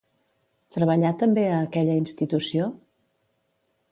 [0.75, 2.73] Treballà també a aquella institució?